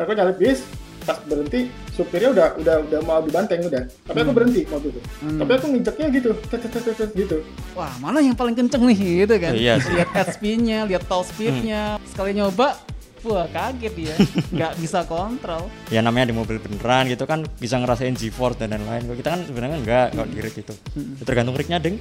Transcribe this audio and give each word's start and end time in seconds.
aku 0.00 0.12
nyalip 0.12 0.36
bis 0.36 0.64
pas 1.00 1.16
berhenti 1.22 1.68
supirnya 1.90 2.28
udah 2.30 2.46
udah 2.56 2.74
udah 2.82 3.00
mau 3.02 3.20
dibanteng 3.20 3.60
udah 3.62 3.88
tapi 4.04 4.18
aku 4.18 4.24
Hmm. 4.26 4.36
berhenti 4.36 4.60
mobil 4.66 4.88
itu 4.90 5.00
Hmm. 5.18 5.38
tapi 5.38 5.50
aku 5.54 5.66
nginjeknya 5.70 6.06
gitu 6.10 6.30
tet, 6.46 6.60
tet, 6.62 6.72
tet, 6.74 6.94
tet, 6.94 7.10
gitu 7.14 7.36
Wah, 7.72 7.92
mana 7.98 8.18
yang 8.18 8.34
paling 8.34 8.52
kenceng 8.52 8.82
nih 8.82 8.98
gitu 9.22 9.34
kan. 9.38 9.52
Iya. 9.54 9.78
Lihat 9.78 10.10
SP-nya, 10.28 10.84
lihat 10.84 11.06
top 11.06 11.24
speed-nya. 11.24 11.96
Sekali 12.04 12.34
nyoba, 12.34 12.76
wah 13.22 13.46
kaget 13.46 13.92
dia. 13.94 14.14
Nggak 14.52 14.72
bisa 14.76 15.00
kontrol. 15.04 15.70
ya 15.88 16.00
namanya 16.00 16.28
di 16.28 16.34
mobil 16.34 16.58
beneran 16.58 17.06
gitu 17.06 17.24
kan 17.24 17.46
bisa 17.56 17.76
ngerasain 17.76 18.12
G-force 18.12 18.58
dan 18.58 18.74
lain-lain 18.74 19.06
Kalau 19.06 19.16
kita 19.16 19.28
kan 19.30 19.40
sebenarnya 19.42 19.76
enggak 19.78 20.06
kalau 20.10 20.26
di 20.26 20.38
rig 20.38 20.52
gitu 20.52 20.74
Ya 21.16 21.24
tergantung 21.24 21.54
rignya 21.54 21.78
deng 21.78 21.96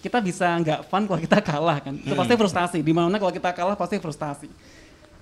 Kita 0.00 0.18
bisa 0.18 0.52
nggak 0.54 0.80
fun 0.84 1.04
kalau 1.04 1.16
kita 1.18 1.38
kalah 1.40 1.78
kan. 1.78 1.94
Itu 1.94 2.12
pasti 2.12 2.34
frustasi. 2.34 2.78
Di 2.80 2.92
mana 2.92 3.16
kalau 3.16 3.30
kita 3.30 3.50
kalah 3.50 3.72
pasti 3.72 3.96
frustasi. 3.96 4.48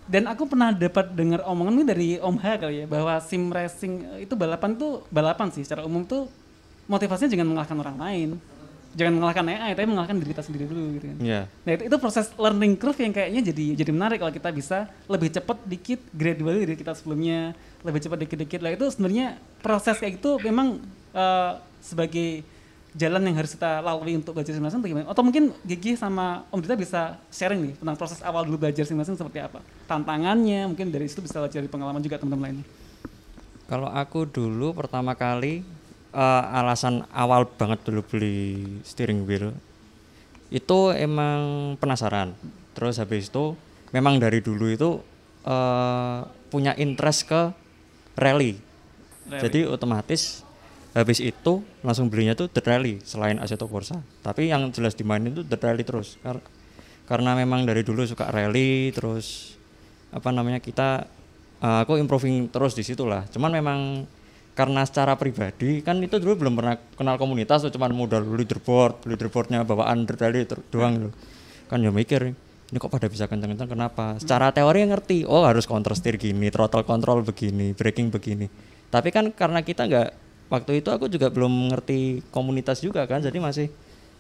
Dan 0.06 0.26
aku 0.26 0.50
pernah 0.50 0.74
dapat 0.74 1.14
dengar 1.14 1.46
omongan 1.46 1.74
ini 1.78 1.84
dari 1.86 2.08
Om 2.18 2.36
H 2.42 2.46
kali 2.58 2.74
ya 2.82 2.86
bahwa 2.90 3.14
sim 3.22 3.48
racing 3.48 4.02
itu 4.18 4.34
balapan 4.34 4.74
tuh 4.74 5.06
balapan 5.14 5.48
sih 5.54 5.62
secara 5.62 5.86
umum 5.86 6.02
tuh 6.02 6.26
motivasinya 6.90 7.30
jangan 7.30 7.46
mengalahkan 7.46 7.78
orang 7.78 7.96
lain. 7.98 8.30
Jangan 8.92 9.12
mengalahkan 9.16 9.48
AI 9.48 9.72
tapi 9.72 9.88
mengalahkan 9.88 10.16
diri 10.20 10.30
kita 10.36 10.44
sendiri 10.44 10.64
dulu 10.68 11.00
gitu 11.00 11.06
kan. 11.08 11.16
ya 11.24 11.40
Nah 11.64 11.70
itu, 11.72 11.88
itu 11.88 11.96
proses 11.96 12.28
learning 12.36 12.76
curve 12.76 13.00
yang 13.00 13.12
kayaknya 13.16 13.40
jadi 13.48 13.64
jadi 13.80 13.90
menarik 13.94 14.20
kalau 14.20 14.28
kita 14.28 14.52
bisa 14.52 14.84
lebih 15.08 15.32
cepat 15.32 15.64
dikit 15.64 16.00
gradually 16.12 16.68
dari 16.68 16.76
kita 16.76 16.92
sebelumnya 16.92 17.56
lebih 17.80 18.04
cepat 18.04 18.18
dikit-dikit 18.20 18.60
lah 18.60 18.76
itu 18.76 18.84
sebenarnya 18.92 19.40
proses 19.64 19.96
kayak 19.96 20.20
gitu 20.20 20.36
memang 20.44 20.76
eh, 21.16 21.52
sebagai 21.80 22.44
jalan 22.92 23.24
yang 23.24 23.36
harus 23.40 23.56
kita 23.56 23.80
lalui 23.80 24.20
untuk 24.20 24.36
belajar 24.36 24.52
simulasi 24.52 24.76
atau 24.76 24.88
gimana? 24.88 25.06
Atau 25.08 25.24
mungkin 25.24 25.52
Gigi 25.64 25.96
sama 25.96 26.44
Om 26.52 26.60
Dita 26.60 26.76
bisa 26.76 27.16
sharing 27.32 27.60
nih 27.64 27.74
tentang 27.80 27.96
proses 27.96 28.20
awal 28.20 28.44
dulu 28.44 28.68
belajar 28.68 28.84
simulasi 28.84 29.16
seperti 29.16 29.40
apa? 29.40 29.64
Tantangannya 29.88 30.68
mungkin 30.68 30.92
dari 30.92 31.08
situ 31.08 31.24
bisa 31.24 31.40
belajar 31.40 31.64
dari 31.64 31.72
pengalaman 31.72 32.04
juga 32.04 32.20
teman-teman 32.20 32.52
lainnya. 32.52 32.66
Kalau 33.64 33.88
aku 33.88 34.28
dulu 34.28 34.76
pertama 34.76 35.16
kali 35.16 35.64
eh, 36.12 36.44
alasan 36.52 37.08
awal 37.16 37.48
banget 37.48 37.80
dulu 37.88 38.04
beli 38.04 38.68
steering 38.84 39.24
wheel 39.24 39.56
itu 40.52 40.92
emang 40.92 41.74
penasaran. 41.80 42.36
Terus 42.76 43.00
habis 43.00 43.32
itu 43.32 43.56
memang 43.96 44.20
dari 44.20 44.44
dulu 44.44 44.68
itu 44.68 45.00
eh, 45.48 46.20
punya 46.52 46.76
interest 46.76 47.24
ke 47.24 47.42
rally. 48.20 48.60
Jadi 49.22 49.64
otomatis 49.64 50.44
habis 50.92 51.18
itu 51.20 51.64
langsung 51.80 52.12
belinya 52.12 52.36
tuh 52.36 52.52
Dirt 52.52 52.68
Rally 52.68 53.00
selain 53.04 53.40
Assetto 53.40 53.64
Corsa. 53.68 54.00
Tapi 54.20 54.52
yang 54.52 54.68
jelas 54.72 54.92
dimainin 54.92 55.32
tuh 55.32 55.44
Dirt 55.44 55.64
Rally 55.64 55.84
terus. 55.84 56.20
Kar- 56.20 56.44
karena 57.12 57.34
memang 57.36 57.66
dari 57.66 57.82
dulu 57.82 58.06
suka 58.06 58.30
rally 58.30 58.94
terus 58.94 59.58
apa 60.12 60.32
namanya 60.32 60.64
kita 60.64 61.04
uh, 61.60 61.84
aku 61.84 61.98
improving 61.98 62.48
terus 62.48 62.72
di 62.72 62.80
situ 62.86 63.04
lah 63.04 63.26
cuman 63.28 63.50
memang 63.52 63.78
karena 64.56 64.84
secara 64.84 65.16
pribadi 65.16 65.80
kan 65.80 66.00
itu 66.00 66.16
dulu 66.20 66.44
belum 66.44 66.54
pernah 66.56 66.80
kenal 66.96 67.16
komunitas 67.16 67.64
tuh 67.64 67.72
cuman 67.72 67.92
modal 67.92 68.24
leaderboard 68.24 69.08
leaderboardnya 69.08 69.64
bawaan 69.64 70.08
ter- 70.08 70.64
doang 70.72 71.08
loh 71.08 71.12
kan 71.68 71.80
ya 71.80 71.92
mikir 71.92 72.32
ini 72.72 72.76
kok 72.80 72.88
pada 72.88 73.08
bisa 73.08 73.28
kenceng-kenceng 73.28 73.68
kenapa 73.68 74.16
secara 74.16 74.52
teori 74.52 74.84
ngerti 74.88 75.28
oh 75.28 75.44
harus 75.48 75.68
counter 75.68 75.96
steer 75.96 76.20
gini 76.20 76.52
throttle 76.52 76.84
control 76.84 77.24
begini 77.24 77.72
braking 77.72 78.12
begini 78.12 78.48
tapi 78.92 79.08
kan 79.08 79.32
karena 79.32 79.64
kita 79.64 79.88
nggak 79.88 80.08
waktu 80.52 80.84
itu 80.84 80.88
aku 80.92 81.08
juga 81.08 81.32
belum 81.32 81.72
ngerti 81.72 82.28
komunitas 82.28 82.84
juga 82.84 83.08
kan 83.08 83.24
jadi 83.24 83.40
masih 83.40 83.72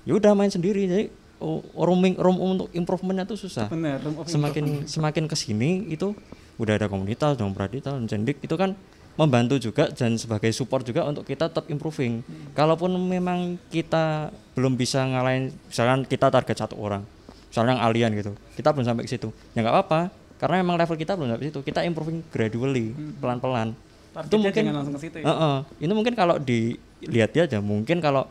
ya 0.08 0.16
udah 0.16 0.32
main 0.32 0.48
sendiri. 0.48 0.88
Jadi 0.88 1.04
oh, 1.44 1.60
roaming 1.76 2.16
room 2.16 2.40
untuk 2.40 2.72
improvementnya 2.72 3.28
tuh 3.28 3.36
susah. 3.36 3.68
Benar. 3.68 4.00
room 4.00 4.24
semakin 4.24 4.88
semakin 4.88 5.24
ke 5.28 5.36
sini 5.36 5.92
itu 5.92 6.16
udah 6.56 6.80
ada 6.80 6.88
komunitas 6.88 7.36
dong 7.36 7.52
Pradita 7.52 7.92
dan 7.92 8.08
Cendik 8.08 8.40
itu 8.40 8.54
kan 8.56 8.72
membantu 9.12 9.60
juga 9.60 9.92
dan 9.92 10.16
sebagai 10.16 10.48
support 10.56 10.88
juga 10.88 11.04
untuk 11.04 11.28
kita 11.28 11.52
tetap 11.52 11.68
improving. 11.68 12.24
Kalaupun 12.56 12.96
memang 12.96 13.60
kita 13.68 14.32
belum 14.56 14.80
bisa 14.80 15.04
ngalahin 15.04 15.52
misalkan 15.68 16.08
kita 16.08 16.32
target 16.32 16.56
satu 16.56 16.80
orang 16.80 17.04
misalnya 17.52 17.76
yang 17.76 17.82
alien 17.84 18.10
gitu 18.16 18.32
kita 18.56 18.72
belum 18.72 18.88
sampai 18.88 19.04
ke 19.04 19.10
situ. 19.12 19.28
Ya 19.52 19.60
nggak 19.60 19.74
apa-apa 19.76 20.00
karena 20.40 20.64
memang 20.64 20.80
level 20.80 20.96
kita 20.96 21.12
belum 21.14 21.36
sampai 21.36 21.46
situ. 21.52 21.60
Kita 21.60 21.84
improving 21.84 22.24
gradually 22.32 22.96
pelan-pelan. 23.20 23.76
itu 23.76 23.91
Targetnya 24.12 24.38
mungkin 24.38 24.62
langsung 24.76 24.94
ke 24.94 25.00
situ 25.00 25.16
ya. 25.20 25.24
Heeh. 25.24 25.56
ini 25.80 25.92
mungkin 25.92 26.12
kalau 26.12 26.36
dilihat 26.36 27.32
ya 27.32 27.44
aja 27.44 27.58
mungkin 27.58 27.98
kalau 27.98 28.28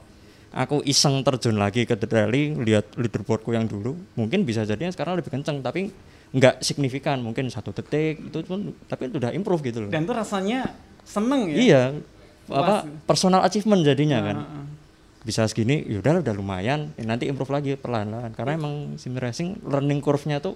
aku 0.51 0.83
iseng 0.83 1.23
terjun 1.23 1.55
lagi 1.55 1.87
ke 1.87 1.95
rally 2.05 2.53
lihat 2.53 2.91
leaderboardku 2.93 3.51
yang 3.51 3.65
dulu 3.65 3.95
mungkin 4.13 4.43
bisa 4.43 4.61
jadi 4.61 4.87
yang 4.87 4.93
sekarang 4.93 5.15
lebih 5.15 5.31
kenceng 5.31 5.63
tapi 5.63 5.89
nggak 6.31 6.63
signifikan 6.63 7.19
mungkin 7.19 7.51
satu 7.51 7.71
detik 7.71 8.19
itu 8.19 8.37
pun 8.43 8.71
tapi 8.87 9.11
udah 9.11 9.31
improve 9.31 9.63
gitu 9.67 9.83
loh 9.83 9.89
Dan 9.91 10.07
itu 10.07 10.13
rasanya 10.15 10.71
seneng 11.03 11.51
ya. 11.51 11.55
iya 11.57 11.83
Puas 12.47 12.57
apa 12.61 12.75
gitu. 12.83 12.95
personal 13.03 13.41
achievement 13.43 13.81
jadinya 13.83 14.19
kan 14.23 14.37
Heeh. 14.43 14.65
bisa 15.23 15.43
segini 15.47 15.83
yaudah 15.87 16.23
udah 16.23 16.33
lumayan 16.35 16.91
ya 16.95 17.03
nanti 17.03 17.27
improve 17.27 17.51
lagi 17.51 17.71
perlahan-lahan 17.75 18.31
karena 18.31 18.51
emang 18.55 18.73
sim 18.95 19.15
racing 19.15 19.59
learning 19.63 19.99
curve-nya 19.99 20.39
tuh 20.39 20.55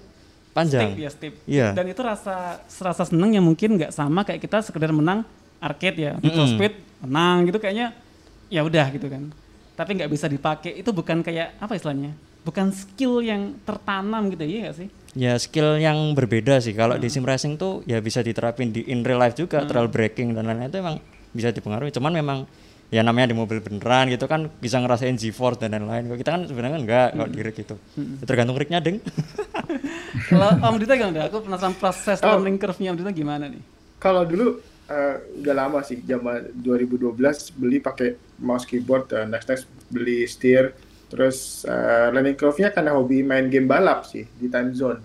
panjang 0.56 0.96
Steep 0.96 1.04
ya 1.04 1.10
steep. 1.12 1.34
Iya. 1.44 1.68
Dan 1.76 1.84
itu 1.92 2.00
rasa 2.00 2.64
serasa 2.64 3.04
seneng 3.04 3.36
yang 3.36 3.44
mungkin 3.44 3.76
nggak 3.76 3.92
sama 3.92 4.24
kayak 4.24 4.40
kita 4.40 4.64
sekedar 4.64 4.88
menang 4.88 5.28
arcade 5.60 6.00
ya, 6.00 6.12
for 6.16 6.32
Mm-mm. 6.32 6.56
Speed 6.56 6.74
menang 7.04 7.44
gitu 7.52 7.60
kayaknya 7.60 7.92
ya 8.48 8.64
udah 8.64 8.86
gitu 8.96 9.12
kan. 9.12 9.28
Tapi 9.76 9.90
nggak 10.00 10.08
bisa 10.08 10.26
dipakai 10.32 10.72
itu 10.80 10.88
bukan 10.88 11.20
kayak 11.20 11.60
apa 11.60 11.76
istilahnya? 11.76 12.16
Bukan 12.48 12.72
skill 12.72 13.20
yang 13.20 13.58
tertanam 13.68 14.32
gitu 14.32 14.48
ya 14.48 14.70
nggak 14.70 14.76
sih? 14.80 14.88
Ya 15.12 15.36
skill 15.36 15.76
yang 15.76 16.16
berbeda 16.16 16.56
sih. 16.64 16.72
Kalau 16.72 16.96
di 16.96 17.08
sim 17.12 17.24
racing 17.24 17.60
tuh 17.60 17.84
ya 17.84 18.00
bisa 18.00 18.24
diterapin 18.24 18.72
di 18.72 18.84
in 18.88 19.04
real 19.04 19.20
life 19.20 19.36
juga, 19.36 19.68
trail 19.68 19.88
braking 19.92 20.32
dan 20.32 20.48
lain-lain 20.48 20.72
itu 20.72 20.80
emang 20.80 20.96
bisa 21.36 21.52
dipengaruhi. 21.52 21.92
Cuman 21.92 22.12
memang 22.16 22.38
ya 22.86 23.02
namanya 23.02 23.34
di 23.34 23.36
mobil 23.36 23.58
beneran 23.58 24.06
gitu 24.14 24.30
kan 24.30 24.46
bisa 24.62 24.78
ngerasain 24.78 25.18
G-force 25.18 25.58
dan 25.58 25.74
lain-lain. 25.74 26.06
Kalau 26.06 26.18
Kita 26.22 26.30
kan 26.38 26.42
sebenarnya 26.46 26.78
enggak 26.78 27.08
kalau 27.18 27.28
di 27.28 27.40
rig 27.42 27.56
gitu. 27.58 27.74
Ya 27.98 28.24
tergantung 28.24 28.56
rignya 28.56 28.78
deng. 28.78 29.02
Kalau 30.26 30.48
Om 30.58 30.76
Dita 30.76 30.94
gimana? 30.94 31.26
Aku 31.26 31.40
penasaran 31.40 31.74
proses 31.74 32.18
Oh. 32.18 32.34
learning 32.34 32.56
curve-nya 32.56 32.90
Om 32.90 32.98
Dita 32.98 33.12
gimana 33.12 33.46
nih? 33.46 33.62
kalau 33.96 34.22
dulu 34.22 34.60
eh, 34.86 35.16
udah 35.40 35.54
lama 35.56 35.80
sih 35.80 35.98
zaman 36.00 36.52
2012 36.54 37.16
beli 37.54 37.78
pakai 37.78 38.12
mouse 38.38 38.62
keyboard 38.62 39.08
dan 39.08 39.26
next 39.26 39.48
next 39.48 39.64
beli 39.88 40.22
steer 40.24 40.76
terus 41.06 41.64
eh, 41.64 42.08
learning 42.10 42.34
curve-nya 42.34 42.68
karena 42.70 42.92
hobi 42.92 43.20
main 43.20 43.46
game 43.46 43.64
balap 43.64 44.04
sih 44.04 44.28
di 44.30 44.46
time 44.46 44.70
zone 44.72 45.00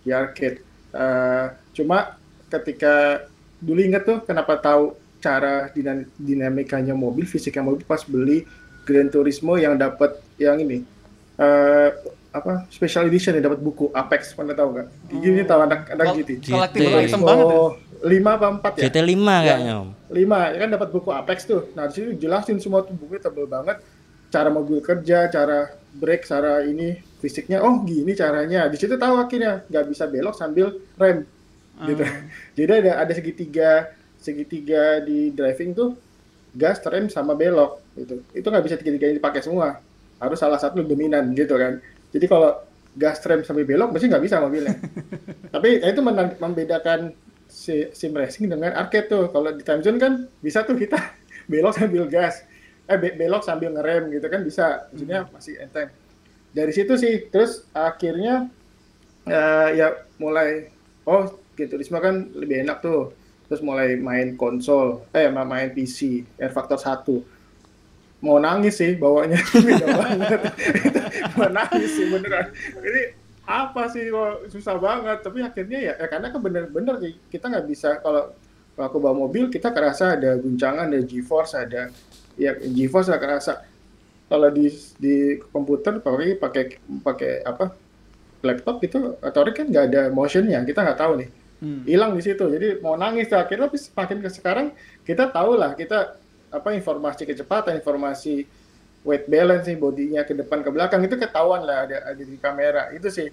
di 0.00 0.10
arcade 0.10 0.60
Eh, 0.90 1.46
cuma 1.72 2.14
ketika 2.46 3.26
dulu 3.58 3.82
inget 3.82 4.04
tuh 4.04 4.22
kenapa 4.22 4.54
tahu 4.54 4.94
cara 5.18 5.66
dinan- 5.68 6.06
dinamikanya 6.14 6.94
mobil 6.94 7.24
fisiknya 7.24 7.64
mobil 7.64 7.82
pas 7.82 7.98
beli 8.00 8.46
Gran 8.82 9.08
Turismo 9.08 9.56
yang 9.56 9.74
dapat 9.74 10.14
yang 10.36 10.54
ini 10.56 10.86
apa 12.34 12.66
special 12.66 13.06
edition 13.06 13.38
yang 13.38 13.46
dapat 13.46 13.62
buku 13.62 13.94
Apex 13.94 14.34
pernah 14.34 14.58
tahu 14.58 14.74
nggak? 14.74 14.88
Gini 15.22 15.42
tahu 15.46 15.60
anak 15.62 15.80
anak 15.94 16.04
Kol- 16.10 16.16
GT. 16.18 16.30
GT. 16.42 16.76
item 17.06 17.22
banget 17.22 17.46
ya. 17.46 17.54
Oh, 17.54 17.72
lima 18.02 18.30
apa 18.34 18.46
empat 18.50 18.72
ya? 18.74 18.82
GT 18.90 18.96
5 19.06 19.46
kayaknya 19.46 19.74
om. 19.78 19.88
lima 20.10 20.38
ya 20.50 20.58
kan 20.58 20.70
dapat 20.74 20.88
buku 20.90 21.10
Apex 21.14 21.46
tuh. 21.46 21.70
Nah 21.78 21.86
di 21.86 21.92
situ 21.94 22.10
jelasin 22.18 22.58
semua 22.58 22.82
tuh 22.82 22.98
bukunya 22.98 23.22
tebel 23.22 23.46
banget. 23.46 23.78
Cara 24.34 24.50
mobil 24.50 24.82
kerja, 24.82 25.30
cara 25.30 25.70
brake, 25.94 26.26
cara 26.26 26.66
ini 26.66 26.98
fisiknya. 27.22 27.62
Oh 27.62 27.86
gini 27.86 28.18
caranya. 28.18 28.66
Di 28.66 28.82
situ 28.82 28.98
tahu 28.98 29.14
akhirnya 29.14 29.62
nggak 29.70 29.84
bisa 29.86 30.10
belok 30.10 30.34
sambil 30.34 30.74
rem 30.98 31.22
gitu. 31.86 32.02
Jadi 32.58 32.70
ada 32.82 32.92
ada 32.98 33.12
segitiga 33.14 33.94
segitiga 34.18 34.98
di 35.06 35.30
driving 35.30 35.70
tuh 35.70 35.90
gas, 36.50 36.82
rem 36.82 37.06
sama 37.06 37.38
belok 37.38 37.78
gitu. 37.94 38.26
Itu 38.34 38.46
nggak 38.50 38.64
bisa 38.66 38.74
tiga-tiganya 38.74 39.22
dipakai 39.22 39.38
semua. 39.38 39.78
Harus 40.18 40.42
salah 40.42 40.58
satu 40.58 40.82
dominan 40.82 41.30
gitu 41.30 41.54
kan. 41.54 41.78
Jadi 42.14 42.26
kalau 42.30 42.50
gas, 42.94 43.18
rem 43.26 43.42
sampai 43.42 43.66
belok 43.66 43.90
mesti 43.90 44.06
nggak 44.06 44.24
bisa 44.24 44.38
mobilnya. 44.38 44.74
Tapi 45.54 45.82
ya 45.82 45.88
itu 45.90 46.00
membedakan 46.38 47.00
si 47.50 47.90
sim 47.94 48.14
racing 48.14 48.50
dengan 48.50 48.74
arcade 48.74 49.10
tuh. 49.10 49.30
Kalau 49.34 49.50
di 49.54 49.62
time 49.66 49.82
zone 49.82 49.98
kan 49.98 50.12
bisa 50.40 50.62
tuh 50.66 50.78
kita 50.78 50.98
belok 51.50 51.74
sambil 51.76 52.06
gas, 52.10 52.42
eh 52.86 52.98
be- 52.98 53.16
belok 53.18 53.42
sambil 53.44 53.70
ngerem 53.74 54.10
gitu 54.14 54.26
kan 54.30 54.40
bisa. 54.46 54.88
Maksudnya 54.94 55.26
masih 55.34 55.54
enteng. 55.60 55.90
Dari 56.54 56.72
situ 56.74 56.94
sih, 56.98 57.28
terus 57.32 57.66
akhirnya 57.74 58.48
eh, 59.28 59.68
ya 59.78 59.88
mulai 60.20 60.70
oh 61.08 61.28
Gran 61.54 61.68
Turismo 61.70 61.98
kan 62.02 62.30
lebih 62.34 62.66
enak 62.66 62.78
tuh. 62.84 63.14
Terus 63.46 63.60
mulai 63.60 64.00
main 64.00 64.34
konsol, 64.40 65.04
eh 65.12 65.28
ma- 65.28 65.44
main 65.46 65.68
PC, 65.74 66.24
Air 66.40 66.52
Factor 66.56 66.80
1 66.80 67.22
mau 68.24 68.40
nangis 68.40 68.80
sih 68.80 68.96
bawanya. 68.96 69.36
Beda 69.68 69.86
banget. 69.92 70.40
Mau 71.36 71.48
nangis 71.52 71.90
sih 71.92 72.08
beneran. 72.08 72.48
Ini 72.80 73.02
apa 73.44 73.92
sih 73.92 74.08
susah 74.48 74.80
banget? 74.80 75.20
Tapi 75.20 75.44
akhirnya 75.44 75.78
ya, 75.78 75.92
ya 76.00 76.06
karena 76.08 76.32
kan 76.32 76.40
bener-bener 76.40 76.96
sih 77.04 77.12
kita 77.28 77.52
nggak 77.52 77.66
bisa 77.68 78.00
kalau 78.00 78.32
kalau 78.74 78.84
aku 78.88 78.96
bawa 78.98 79.28
mobil 79.28 79.52
kita 79.52 79.70
kerasa 79.70 80.16
ada 80.16 80.40
guncangan 80.40 80.88
ada 80.88 81.04
G-force 81.04 81.52
ada 81.54 81.92
ya 82.40 82.56
G-force 82.56 83.12
lah 83.12 83.20
kerasa. 83.20 83.60
Kalau 84.24 84.48
di 84.48 84.72
di 84.96 85.36
komputer 85.52 86.00
pakai 86.00 86.40
pakai 86.40 86.64
pakai 87.04 87.32
apa 87.44 87.76
laptop 88.40 88.80
itu 88.80 89.20
atau 89.20 89.40
kan 89.52 89.68
nggak 89.68 89.84
ada 89.92 90.02
motionnya 90.08 90.64
kita 90.64 90.80
nggak 90.80 90.98
tahu 90.98 91.20
nih. 91.20 91.30
Hilang 91.64 92.12
di 92.16 92.20
situ. 92.24 92.44
Jadi 92.44 92.80
mau 92.80 92.96
nangis 92.96 93.28
akhirnya 93.32 93.68
tapi 93.68 93.78
semakin 93.80 94.18
ke 94.24 94.28
sekarang 94.32 94.66
kita 95.04 95.28
tahu 95.32 95.56
lah 95.56 95.76
kita 95.76 96.23
apa 96.54 96.70
informasi 96.70 97.26
kecepatan 97.26 97.74
informasi 97.74 98.46
weight 99.02 99.26
balance 99.26 99.66
nih 99.66 99.74
bodinya 99.74 100.22
ke 100.22 100.32
depan 100.32 100.62
ke 100.62 100.70
belakang 100.70 101.02
itu 101.02 101.18
ketahuan 101.18 101.66
lah 101.66 101.84
ada 101.84 101.96
ada 102.08 102.22
di 102.22 102.38
kamera 102.38 102.94
itu 102.94 103.10
sih. 103.10 103.28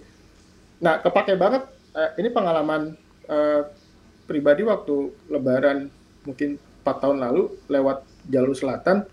Nah 0.82 0.98
kepake 1.00 1.38
banget 1.38 1.64
eh, 1.94 2.10
ini 2.18 2.34
pengalaman 2.34 2.98
eh, 3.30 3.62
pribadi 4.26 4.66
waktu 4.66 4.96
lebaran 5.30 5.88
mungkin 6.26 6.58
empat 6.82 6.98
tahun 7.00 7.18
lalu 7.22 7.44
lewat 7.70 8.02
jalur 8.26 8.58
selatan 8.58 9.06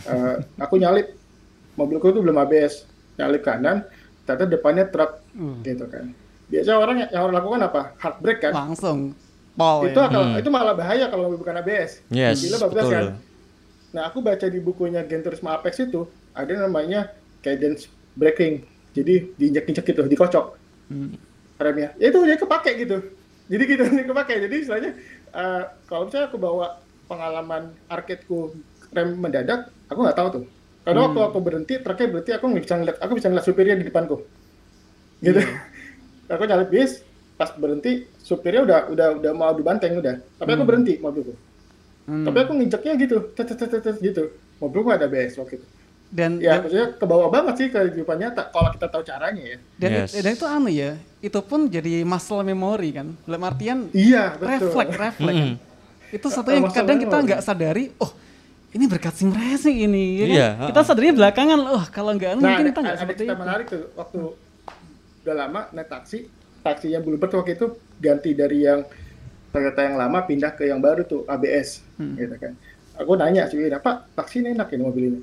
eh, 0.00 0.36
aku 0.56 0.78
nyalip 0.78 1.12
mobilku 1.74 2.08
itu 2.08 2.22
belum 2.22 2.38
ABS 2.38 2.86
nyalip 3.18 3.42
kanan 3.42 3.82
ternyata 4.22 4.46
depannya 4.46 4.86
truk 4.86 5.26
Hmm. 5.38 5.62
gitu 5.62 5.86
kan. 5.86 6.10
Biasa 6.50 6.74
orang 6.74 7.06
yang, 7.06 7.10
orang 7.14 7.34
lakukan 7.38 7.60
apa? 7.62 7.82
Hard 8.02 8.16
brake 8.18 8.42
kan? 8.42 8.50
Langsung 8.50 9.14
pol 9.54 9.86
itu 9.86 9.94
ya. 9.94 10.10
akan 10.10 10.34
itu 10.34 10.50
malah 10.50 10.74
bahaya 10.74 11.06
kalau 11.06 11.30
bukan 11.30 11.54
ABS 11.58 12.02
Yes, 12.10 12.42
Gila 12.42 12.58
bablas 12.58 12.82
betul. 12.82 12.94
kan 12.94 13.04
nah 13.94 14.12
aku 14.12 14.20
baca 14.20 14.44
di 14.44 14.60
bukunya 14.60 15.00
Gran 15.04 15.24
Turismo 15.24 15.48
Apex 15.48 15.80
itu 15.80 16.04
ada 16.36 16.52
namanya 16.54 17.12
cadence 17.40 17.88
braking 18.18 18.66
jadi 18.92 19.14
diinjak-injak 19.38 19.84
gitu 19.86 20.02
dikocok. 20.06 20.46
Hmm. 20.88 21.20
remnya 21.58 21.90
ya 21.98 22.14
itu 22.14 22.18
dia 22.22 22.38
kepake 22.38 22.70
gitu. 22.86 22.96
Jadi 23.50 23.62
gitu 23.66 23.82
dia 23.90 24.06
kepake. 24.14 24.34
Jadi 24.46 24.54
istilahnya 24.62 24.90
eh, 25.34 25.62
kalau 25.90 26.06
misalnya 26.06 26.26
aku 26.30 26.38
bawa 26.38 26.78
pengalaman 27.10 27.74
arcadeku 27.90 28.54
rem 28.94 29.18
mendadak 29.18 29.70
aku 29.90 29.98
nggak 30.06 30.18
tahu 30.18 30.28
tuh. 30.38 30.44
Karena 30.86 31.04
waktu 31.04 31.20
aku 31.20 31.38
berhenti 31.42 31.74
truknya 31.82 32.08
berhenti 32.08 32.32
aku 32.32 32.44
nggak 32.48 32.64
bisa 32.64 32.74
ngeliat 32.78 32.96
aku 33.02 33.12
bisa 33.18 33.26
ngeliat 33.28 33.46
supirnya 33.46 33.76
di 33.76 33.86
depanku. 33.86 34.16
Gitu. 35.18 35.42
Aku 36.28 36.44
nyalip 36.44 36.68
bis 36.68 37.00
pas 37.40 37.48
berhenti 37.56 38.04
supirnya 38.20 38.60
udah 38.60 38.78
udah 38.92 39.08
udah 39.16 39.32
mau 39.32 39.56
dibanteng 39.56 39.96
udah. 39.96 40.20
Tapi 40.36 40.50
aku 40.52 40.64
berhenti 40.68 41.00
mobilku 41.00 41.32
Hmm. 42.08 42.24
tapi 42.24 42.38
aku 42.40 42.52
nginjeknya 42.56 42.92
gitu 42.96 43.16
tet, 43.36 43.44
tet, 43.46 43.60
tet, 43.60 43.84
tet, 43.84 43.96
gitu 44.00 44.32
mobilku 44.58 44.88
ada 44.88 45.04
BS 45.04 45.36
waktu 45.36 45.60
itu 45.60 45.66
Dan 46.08 46.40
ya 46.40 46.56
dan, 46.56 46.64
maksudnya 46.64 46.88
ke 46.96 47.04
bawah 47.04 47.28
banget 47.28 47.54
sih 47.54 47.66
ke 47.68 47.76
kehidupan 47.76 48.16
nyata 48.16 48.48
kalau 48.48 48.72
kita 48.72 48.88
tahu 48.88 49.04
caranya 49.04 49.44
ya 49.44 49.58
dan, 49.76 49.90
Yes. 49.92 50.16
dan 50.16 50.32
itu 50.32 50.46
anu 50.48 50.68
ya, 50.72 50.96
itu 51.20 51.40
pun 51.44 51.68
jadi 51.68 52.00
muscle 52.00 52.40
memory 52.40 52.96
kan. 52.96 53.12
Dalam 53.28 53.44
artian 53.44 53.92
iya 53.92 54.32
betul 54.32 54.72
refleks, 54.72 54.96
refleks 54.96 55.36
kan. 55.36 55.52
Itu 56.08 56.26
satu 56.32 56.48
yang 56.48 56.64
kadang 56.72 56.96
kita 56.96 57.12
nggak 57.12 57.40
sadari, 57.44 57.92
oh 58.00 58.08
ini 58.68 58.88
berkat 58.88 59.12
sim 59.12 59.28
racing 59.28 59.84
ini. 59.84 60.04
ya 60.16 60.24
kan? 60.24 60.32
Iya, 60.32 60.48
Kita 60.72 60.80
sadarnya 60.82 61.12
belakangan, 61.12 61.58
oh 61.68 61.84
kalau 61.92 62.16
nggak 62.16 62.30
anu 62.32 62.40
Nah, 62.40 62.48
mungkin 62.56 62.66
kita 62.66 62.80
nggak 62.80 62.88
ada 62.90 63.02
seperti 63.04 63.20
cerita 63.20 63.34
itu. 63.36 63.42
menarik 63.44 63.66
tuh 63.68 63.82
waktu 63.92 64.18
udah 65.20 65.34
lama 65.36 65.60
naik 65.72 65.88
taksi, 65.88 66.18
taksinya 66.58 66.98
Bluebird 67.04 67.32
waktu 67.34 67.52
itu 67.52 67.66
ganti 68.00 68.32
dari 68.32 68.64
yang 68.64 68.80
Toyota 69.48 69.80
yang 69.84 69.96
lama 69.96 70.18
pindah 70.24 70.52
ke 70.52 70.68
yang 70.68 70.80
baru 70.80 71.04
tuh 71.08 71.24
ABS, 71.24 71.82
Hmm. 71.96 72.14
gitu 72.16 72.36
kan. 72.36 72.52
Aku 72.98 73.14
nanya 73.14 73.46
sih, 73.46 73.62
Pak, 73.70 74.12
taksi 74.12 74.42
ini 74.42 74.52
enak 74.58 74.68
ini 74.74 74.82
mobil 74.82 75.04
ini. 75.08 75.20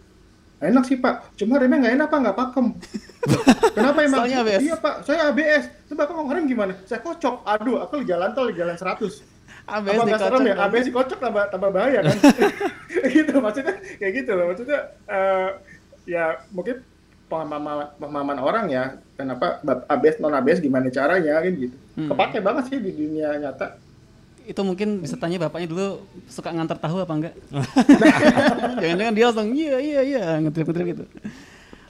Enak 0.55 0.87
sih 0.87 0.95
Pak, 0.95 1.35
cuma 1.35 1.59
remnya 1.59 1.83
nggak 1.83 1.93
enak 1.99 2.07
Pak, 2.07 2.19
nggak 2.23 2.37
pakem. 2.39 2.65
Kenapa 3.75 3.99
emang? 4.07 4.23
Soalnya 4.23 4.39
ABS. 4.39 4.61
Iya 4.63 4.75
Pak, 4.79 4.95
saya 5.03 5.19
ABS. 5.29 5.63
Terus 5.83 5.97
Bapak 5.99 6.13
mau 6.15 6.25
ngerem 6.31 6.47
gimana? 6.47 6.73
Saya 6.87 7.03
kocok. 7.03 7.43
Aduh, 7.43 7.83
aku 7.83 8.01
di 8.01 8.07
jalan 8.07 8.31
tol, 8.31 8.49
di 8.49 8.55
jalan 8.55 8.79
100. 8.79 9.35
ABS 9.65 9.97
apa 9.99 10.17
serem 10.21 10.41
ya? 10.47 10.53
kan. 10.55 10.69
ABS 10.71 10.85
dikocok 10.87 11.19
tambah 11.19 11.43
tambah 11.51 11.69
bahaya 11.75 11.99
kan? 12.05 12.17
gitu 13.15 13.33
maksudnya 13.41 13.75
kayak 13.99 14.13
gitu 14.23 14.31
loh 14.37 14.45
maksudnya 14.53 14.79
eh, 15.09 15.49
ya 16.05 16.25
mungkin 16.53 16.85
pemahaman 17.25 17.97
pemahaman 17.97 18.37
orang 18.37 18.65
ya 18.69 18.83
kenapa 19.17 19.59
ABS 19.89 20.21
non 20.21 20.37
ABS 20.37 20.61
gimana 20.61 20.87
caranya 20.93 21.41
kan 21.41 21.51
gitu. 21.51 21.75
Hmm. 21.97 22.09
Kepake 22.13 22.39
banget 22.45 22.63
sih 22.71 22.77
di 22.79 22.91
dunia 22.93 23.35
nyata. 23.41 23.75
Itu 24.45 24.61
mungkin 24.61 25.01
bisa 25.01 25.17
tanya 25.17 25.41
bapaknya 25.41 25.67
dulu 25.67 26.05
suka 26.29 26.53
ngantar 26.53 26.77
tahu 26.77 27.01
apa 27.01 27.13
enggak? 27.13 27.33
Jangan-jangan 28.81 29.13
dia 29.17 29.25
langsung 29.25 29.49
iya 29.57 29.75
iya 29.81 30.01
iya 30.05 30.23
ngetrip-ngetrip 30.41 30.85
gitu. 30.93 31.03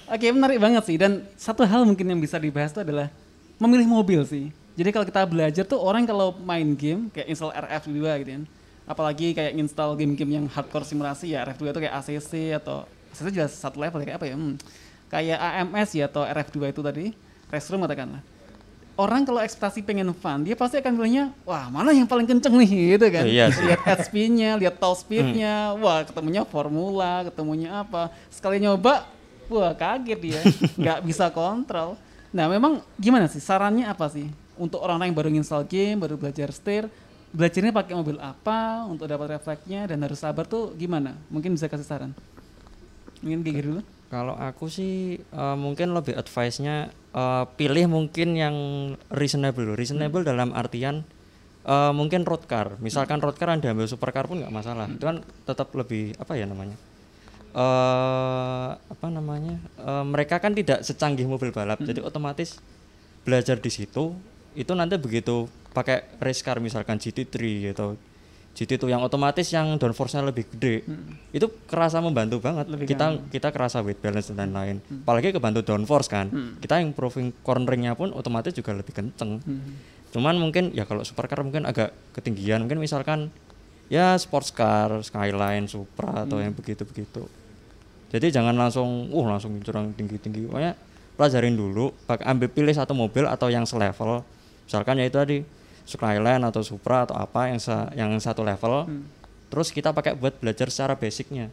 Oke 0.07 0.28
menarik 0.31 0.57
banget 0.62 0.84
sih 0.88 0.96
dan 0.96 1.28
satu 1.36 1.68
hal 1.68 1.84
mungkin 1.84 2.06
yang 2.07 2.22
bisa 2.22 2.40
dibahas 2.40 2.72
itu 2.72 2.81
adalah 2.81 3.12
memilih 3.60 3.88
mobil 3.90 4.22
sih. 4.24 4.52
Jadi 4.75 4.90
kalau 4.92 5.06
kita 5.07 5.24
belajar 5.28 5.63
tuh 5.63 5.80
orang 5.80 6.04
kalau 6.07 6.36
main 6.44 6.75
game 6.75 7.07
kayak 7.12 7.31
install 7.31 7.52
RF2 7.56 8.00
gitu 8.24 8.31
kan. 8.40 8.44
Apalagi 8.86 9.34
kayak 9.34 9.58
install 9.58 9.98
game-game 9.98 10.31
yang 10.38 10.46
hardcore 10.46 10.86
simulasi 10.86 11.34
ya 11.34 11.42
RF2 11.48 11.74
itu 11.74 11.80
kayak 11.81 11.96
ACC 12.06 12.31
atau 12.54 12.86
ACC 13.12 13.28
jelas 13.34 13.56
satu 13.58 13.81
level 13.81 14.04
ya, 14.04 14.13
kayak 14.13 14.18
apa 14.22 14.25
ya? 14.30 14.36
Hmm, 14.38 14.54
kayak 15.10 15.38
AMS 15.42 15.90
ya 15.98 16.06
atau 16.06 16.22
RF2 16.22 16.58
itu 16.69 16.81
tadi, 16.86 17.06
restroom 17.50 17.81
katakanlah 17.81 18.35
orang 18.96 19.28
kalau 19.28 19.44
ekspektasi 19.44 19.84
pengen 19.84 20.16
fun, 20.16 20.48
dia 20.48 20.56
pasti 20.56 20.80
akan 20.80 20.96
bilangnya, 20.96 21.32
wah 21.44 21.68
mana 21.68 21.92
yang 21.92 22.08
paling 22.08 22.24
kenceng 22.24 22.56
nih, 22.56 22.96
gitu 22.96 23.08
kan. 23.12 23.24
Iya. 23.28 23.52
Lihat 23.52 23.82
head 23.84 24.00
speed-nya, 24.08 24.56
lihat 24.56 24.80
top 24.80 24.96
speed-nya, 24.96 25.76
wah 25.80 26.04
ketemunya 26.08 26.48
formula, 26.48 27.28
ketemunya 27.28 27.84
apa. 27.84 28.12
Sekali 28.32 28.64
nyoba, 28.64 29.04
wah 29.52 29.76
kaget 29.76 30.20
dia, 30.20 30.42
nggak 30.80 31.00
bisa 31.04 31.28
kontrol. 31.30 32.00
Nah 32.32 32.48
memang 32.48 32.80
gimana 32.96 33.28
sih, 33.28 33.44
sarannya 33.44 33.88
apa 33.88 34.08
sih? 34.08 34.32
Untuk 34.56 34.80
orang-orang 34.80 35.12
yang 35.12 35.18
baru 35.20 35.30
install 35.36 35.68
game, 35.68 36.00
baru 36.00 36.16
belajar 36.16 36.48
setir, 36.56 36.88
belajarnya 37.36 37.76
pakai 37.76 37.94
mobil 38.00 38.16
apa, 38.24 38.88
untuk 38.88 39.12
dapat 39.12 39.36
refleksnya, 39.36 39.92
dan 39.92 40.00
harus 40.04 40.24
sabar 40.24 40.48
tuh 40.48 40.72
gimana? 40.80 41.20
Mungkin 41.28 41.52
bisa 41.52 41.68
kasih 41.68 41.84
saran. 41.84 42.12
Mungkin 43.20 43.44
Gigi 43.44 43.62
dulu. 43.64 43.82
Kalau 44.10 44.38
aku 44.38 44.69
sih 44.69 45.18
eh, 45.18 45.57
mungkin 45.57 45.92
lebih 45.98 46.13
advice-nya 46.16 46.90
eh, 46.94 47.44
pilih 47.57 47.86
mungkin 47.90 48.38
yang 48.38 48.56
reasonable. 49.10 49.74
Reasonable 49.74 50.22
dalam 50.22 50.54
artian 50.54 51.04
eh, 51.66 51.92
mungkin 51.94 52.24
road 52.24 52.46
car. 52.46 52.78
Misalkan 52.80 53.19
road 53.19 53.36
car 53.36 53.52
Anda 53.52 53.74
ambil 53.74 53.90
supercar 53.90 54.30
pun 54.30 54.42
nggak 54.42 54.54
masalah. 54.54 54.88
Itu 54.90 55.04
kan 55.06 55.25
tetap 55.46 55.74
lebih 55.74 56.16
apa 56.18 56.34
ya 56.38 56.46
namanya? 56.46 56.78
eh 57.56 58.69
apa 58.75 59.07
namanya? 59.07 59.56
eh, 59.80 60.06
mereka 60.06 60.44
kan 60.44 60.51
tidak 60.51 60.84
secanggih 60.84 61.25
mobil 61.25 61.56
balap. 61.56 61.80
Jadi 61.81 62.04
otomatis 62.04 62.60
belajar 63.25 63.58
di 63.58 63.74
situ 63.74 64.13
itu 64.56 64.72
nanti 64.72 64.96
begitu 64.96 65.50
pakai 65.75 66.08
race 66.24 66.40
car 66.40 66.63
misalkan 66.63 66.96
GT3 66.96 67.36
atau 68.56 68.63
GT2 68.63 68.88
yang 68.88 69.04
otomatis 69.04 69.44
yang 69.52 69.75
downforce-nya 69.75 70.24
lebih 70.24 70.48
gede. 70.56 70.88
Itu 71.36 71.52
kerasa 71.68 72.00
membantu 72.00 72.40
banget. 72.40 72.72
Lebih 72.72 72.88
kita 72.88 73.19
kita 73.28 73.52
kerasa 73.52 73.84
weight 73.84 74.00
balance 74.00 74.31
dan 74.31 74.56
lain-lain. 74.56 74.80
Apalagi 75.04 75.36
kebantu 75.36 75.60
downforce 75.68 76.07
kan. 76.07 76.31
Kita 76.63 76.80
improving 76.80 77.36
corneringnya 77.44 78.00
pun 78.00 78.16
otomatis 78.16 78.56
juga 78.56 78.72
lebih 78.72 78.96
kenceng. 78.96 79.44
Cuman 80.16 80.40
mungkin 80.40 80.72
ya 80.72 80.88
kalau 80.88 81.04
supercar 81.04 81.44
mungkin 81.44 81.68
agak 81.68 81.92
ketinggian. 82.16 82.63
Mungkin 82.63 82.80
misalkan 82.80 83.28
ya 83.92 84.16
sports 84.16 84.56
car 84.56 85.03
skyline 85.03 85.68
supra 85.68 86.24
atau 86.24 86.39
yang 86.39 86.56
begitu-begitu. 86.56 87.27
Jadi 88.15 88.32
jangan 88.32 88.56
langsung 88.56 89.12
uh 89.12 89.25
langsung 89.27 89.60
curang 89.60 89.91
tinggi-tinggi. 89.91 90.48
Pokoknya 90.48 90.80
pelajarin 91.20 91.60
dulu 91.60 91.91
ambil 92.08 92.48
pilih 92.48 92.72
satu 92.72 92.96
mobil 92.96 93.27
atau 93.27 93.51
yang 93.51 93.68
selevel. 93.68 94.24
Misalkan 94.63 94.96
ya 95.03 95.06
itu 95.12 95.18
tadi 95.20 95.38
Skyline 95.86 96.42
atau 96.42 96.62
Supra 96.62 97.06
atau 97.06 97.15
apa 97.15 97.48
yang 97.48 97.58
sa- 97.58 97.89
yang 97.94 98.12
satu 98.18 98.42
level 98.42 98.89
terus 99.46 99.70
kita 99.70 99.89
pakai 99.89 100.13
buat 100.13 100.36
belajar 100.36 100.68
secara 100.68 100.94
basicnya. 100.94 101.48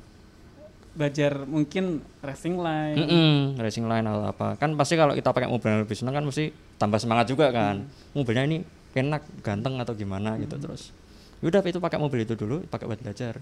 Belajar 0.93 1.49
mungkin 1.49 1.85
racing 2.21 2.57
line, 2.59 2.97
Mm-mm, 2.99 3.33
racing 3.57 3.89
line 3.89 4.05
atau 4.05 4.25
apa. 4.27 4.57
Kan 4.57 4.77
pasti 4.77 4.93
kalau 4.93 5.13
kita 5.13 5.33
pakai 5.33 5.49
mobil 5.49 5.65
yang 5.67 5.81
lebih 5.81 5.97
senang 5.97 6.13
kan 6.13 6.21
mesti 6.21 6.49
tambah 6.77 6.97
semangat 6.97 7.29
juga 7.29 7.49
kan. 7.49 7.89
Mobilnya 8.13 8.45
ini 8.45 8.61
enak 8.93 9.25
ganteng 9.41 9.81
atau 9.81 9.93
gimana 9.93 10.37
gitu 10.37 10.57
terus. 10.59 10.93
Udah 11.41 11.65
itu 11.65 11.81
pakai 11.81 11.97
mobil 11.97 12.23
itu 12.23 12.37
dulu 12.37 12.61
pakai 12.67 12.85
buat 12.85 13.01
belajar. 13.01 13.41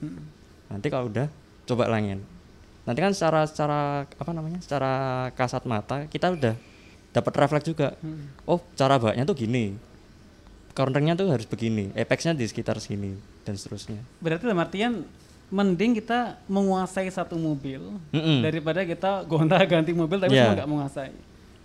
Nanti 0.67 0.87
kalau 0.87 1.11
udah 1.11 1.27
coba 1.67 1.91
langin. 1.91 2.23
Nanti 2.87 2.99
kan 2.99 3.11
secara 3.11 3.43
secara 3.45 3.81
apa 4.07 4.31
namanya 4.31 4.63
secara 4.63 4.93
kasat 5.35 5.67
mata 5.67 6.07
kita 6.07 6.31
udah 6.31 6.55
dapat 7.11 7.33
refleks 7.37 7.67
juga. 7.67 7.99
Oh 8.47 8.63
cara 8.75 8.95
bawanya 8.95 9.27
tuh 9.27 9.35
gini 9.35 9.75
cornernya 10.73 11.15
tuh 11.15 11.29
harus 11.29 11.45
begini 11.45 11.91
apexnya 11.93 12.33
di 12.33 12.45
sekitar 12.45 12.79
sini 12.79 13.15
dan 13.43 13.55
seterusnya 13.55 14.01
Berarti 14.19 14.43
dalam 14.45 14.59
artian 14.59 14.93
mending 15.49 15.97
kita 15.97 16.39
menguasai 16.47 17.09
satu 17.09 17.35
mobil 17.35 17.83
Mm-mm. 18.09 18.39
daripada 18.41 18.83
kita 18.83 19.23
gonta-ganti 19.25 19.91
mobil 19.91 20.17
tapi 20.17 20.31
Iya. 20.31 20.47
semua 20.47 20.57
nggak 20.57 20.71
menguasai. 20.71 21.11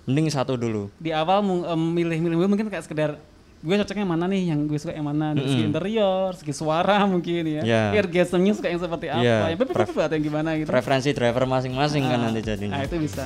mending 0.05 0.27
satu 0.27 0.53
dulu 0.53 0.89
Di 0.95 1.09
awal 1.09 1.41
milih-milih 1.75 2.35
mobil 2.35 2.50
mungkin 2.51 2.67
kayak 2.67 2.81
sekedar 2.81 3.17
gue 3.57 3.75
cocoknya 3.75 4.05
mana 4.05 4.25
nih 4.25 4.53
yang 4.53 4.62
gue 4.63 4.77
suka 4.77 4.93
yang 4.93 5.05
mana 5.05 5.33
dari 5.33 5.50
segi 5.50 5.65
interior, 5.65 6.38
segi 6.38 6.53
suara 6.53 7.01
mungkin 7.03 7.41
ya. 7.41 7.62
Iya. 7.65 7.81
Ergosemnya 7.97 8.53
suka 8.53 8.69
yang 8.69 8.77
seperti 8.77 9.09
apa, 9.09 9.25
Iya, 9.50 9.57
beb- 9.57 9.74
beb- 9.74 9.89
atau 9.97 10.13
yang 10.13 10.21
gimana 10.24 10.53
gitu. 10.53 10.69
preferensi 10.69 11.09
driver 11.09 11.50
masing-masing 11.50 12.05
kan 12.05 12.19
nanti 12.21 12.41
Nah 12.41 12.47
jadinya 12.47 12.77
itu 12.79 12.97
bisa. 13.01 13.25